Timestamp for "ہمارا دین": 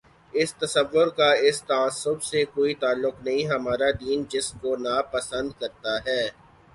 3.47-4.23